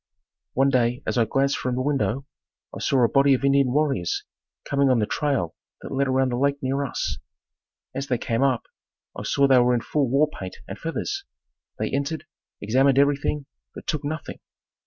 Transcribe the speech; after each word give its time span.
One 0.53 0.71
day 0.71 1.03
as 1.05 1.19
I 1.19 1.25
glanced 1.25 1.57
from 1.57 1.75
the 1.75 1.83
window, 1.83 2.25
I 2.75 2.79
saw 2.79 3.03
a 3.03 3.07
body 3.07 3.35
of 3.35 3.45
Indian 3.45 3.71
warriors 3.71 4.23
coming 4.67 4.89
on 4.89 4.97
the 4.97 5.05
trail 5.05 5.53
that 5.83 5.91
led 5.91 6.07
around 6.07 6.29
the 6.29 6.37
lake 6.37 6.57
near 6.59 6.83
us. 6.83 7.19
As 7.93 8.07
they 8.07 8.17
came 8.17 8.41
up, 8.41 8.63
I 9.15 9.21
saw 9.21 9.45
they 9.47 9.59
were 9.59 9.75
in 9.75 9.81
full 9.81 10.09
war 10.09 10.27
paint 10.27 10.57
and 10.67 10.79
feathers. 10.79 11.23
They 11.77 11.91
entered, 11.91 12.25
examined 12.61 12.97
everything, 12.97 13.45
but 13.75 13.85
took 13.85 14.03
nothing. 14.03 14.39